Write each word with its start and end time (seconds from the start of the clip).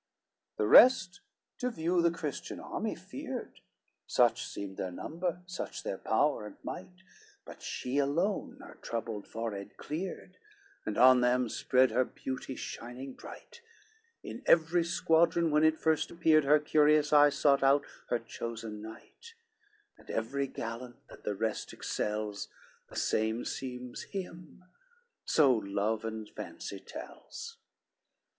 LXI 0.00 0.56
The 0.56 0.66
rest 0.66 1.20
to 1.58 1.70
view 1.70 2.00
the 2.00 2.10
Christian 2.10 2.58
army 2.58 2.94
feared, 2.94 3.60
Such 4.06 4.46
seemed 4.46 4.78
their 4.78 4.90
number, 4.90 5.42
such 5.44 5.82
their 5.82 5.98
power 5.98 6.46
and 6.46 6.56
might, 6.62 7.02
But 7.44 7.60
she 7.62 7.98
alone 7.98 8.60
her 8.64 8.78
troubled 8.80 9.28
forehead 9.28 9.76
cleared, 9.76 10.38
And 10.86 10.96
on 10.96 11.20
them 11.20 11.50
spread 11.50 11.90
her 11.90 12.06
beauty 12.06 12.56
shining 12.56 13.12
bright; 13.12 13.60
In 14.22 14.40
every 14.46 14.84
squadron 14.84 15.50
when 15.50 15.64
it 15.64 15.76
first 15.76 16.10
appeared, 16.10 16.44
Her 16.44 16.58
curious 16.60 17.12
eye 17.12 17.28
sought 17.28 17.62
out 17.62 17.84
her 18.08 18.18
chosen 18.18 18.80
knight; 18.80 19.34
And 19.98 20.08
every 20.08 20.46
gallant 20.46 20.96
that 21.08 21.24
the 21.24 21.34
rest 21.34 21.74
excels, 21.74 22.48
The 22.88 22.96
same 22.96 23.44
seems 23.44 24.04
him, 24.04 24.64
so 25.26 25.52
love 25.54 26.06
and 26.06 26.26
fancy 26.26 26.78
tells. 26.80 27.58